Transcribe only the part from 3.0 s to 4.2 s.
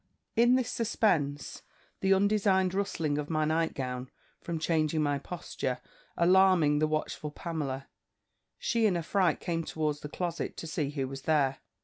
of my night gown,